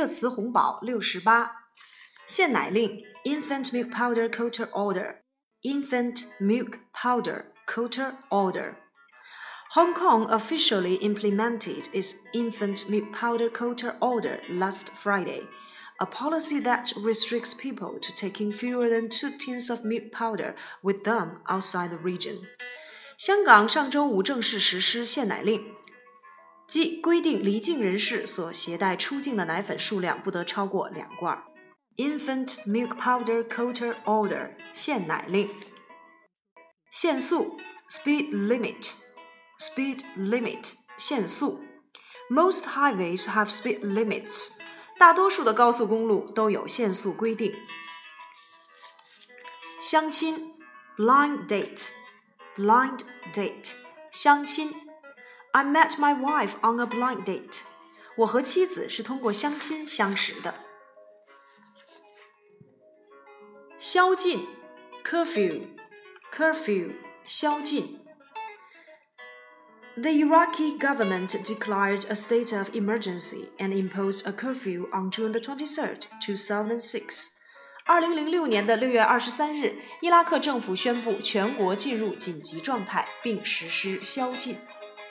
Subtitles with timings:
[0.00, 1.52] 热词红宝六十八，
[2.26, 5.16] 限奶令 infant milk powder quota order
[5.60, 8.76] infant milk powder quota order。
[9.74, 15.42] Hong Kong officially implemented its infant milk powder quota order last Friday,
[15.98, 21.04] a policy that restricts people to taking fewer than two tins of milk powder with
[21.04, 22.38] them outside the region.
[23.18, 25.62] 香港上周五正式实施限奶令，
[26.70, 31.42] 即规定离境人士所携带出境的奶粉数量不得超过两罐。
[31.96, 35.50] Infant milk powder quota order 限奶令。
[36.92, 38.92] 限速 speed limit。
[39.58, 41.64] speed limit 限速。
[42.28, 44.52] Most highways have speed limits。
[44.96, 47.52] 大多数的高速公路都有限速规定。
[49.80, 50.54] 相亲
[50.96, 51.88] blind date
[52.56, 53.00] blind
[53.34, 53.72] date
[54.12, 54.89] 相亲。
[55.51, 57.63] I met my wife on a blind date。
[58.17, 60.55] 我和妻子是通过相亲相识的。
[63.77, 64.47] 宵禁
[65.03, 65.67] curfew
[66.33, 66.93] curfew
[67.25, 68.01] 宵禁。
[69.97, 77.29] the Iraqi government declared a state of emergency and imposed a curfew on June 23, 2006.
[77.85, 84.57] 二零零六年的六月二十三日，伊拉克政府宣布全国进入紧急状态，并实施宵禁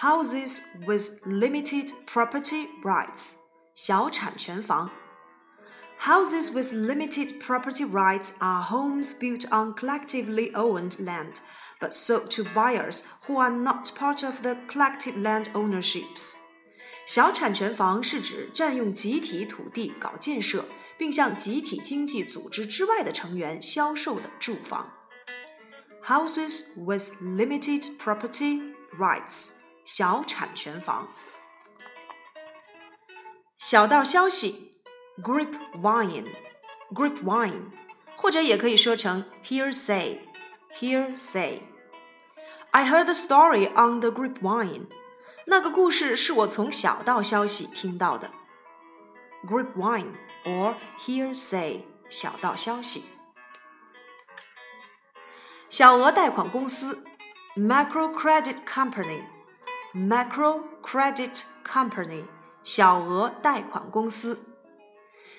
[0.00, 3.36] houses with limited property rights
[3.74, 4.90] 小产权房。
[5.98, 11.36] Houses with limited property rights are homes built on collectively owned land
[11.80, 16.36] but sold to buyers who are not part of the collective land ownerships。
[17.06, 20.66] 小产权房是指占用集体土地搞建设，
[20.98, 24.92] 并向集体经济组织之外的成员销售的住房。
[26.04, 29.52] Houses with limited property rights，
[29.83, 31.09] 小产权房。
[33.57, 34.71] 小道消息
[35.23, 37.61] ，grapevine，grapevine，
[38.17, 41.59] 或者也可以说成 hearsay，hearsay。
[42.71, 44.87] I heard the story on the grapevine。
[45.45, 48.31] 那个故事是我从小道消息听到的。
[49.45, 50.13] Grapevine
[50.45, 53.03] or hearsay，小道消息。
[55.67, 57.03] 小额贷款公司
[57.55, 59.23] ，macro credit company
[59.94, 62.24] company，macro credit company，
[62.62, 64.40] 小额贷款公司。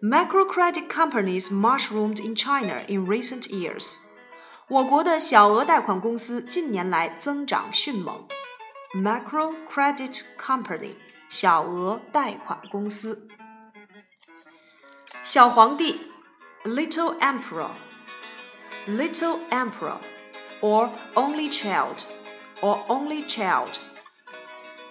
[0.00, 3.98] Macro credit companies mushroomed in China in recent years.
[4.68, 8.26] 我国的小额贷款公司近年来增长迅猛。
[8.94, 10.94] Macro Credit Company
[11.28, 13.28] 小额贷款公司。
[15.22, 16.00] 小皇帝
[16.64, 17.72] Little Emperor
[18.86, 19.98] Little Emperor
[20.62, 22.04] or Only Child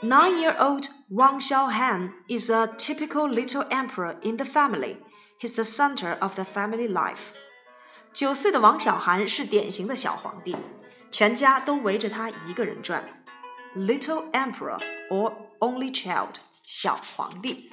[0.02, 4.98] or Only Child Nine-year-old Wang Xiaohan is a typical little emperor in the family.
[5.40, 7.32] He's the center of the family life.
[8.14, 10.56] 九岁的王小寒是典型的小皇帝，
[11.12, 13.04] 全家都围着他一个人转。
[13.76, 14.80] Little Emperor
[15.10, 17.72] or Only Child，小皇帝。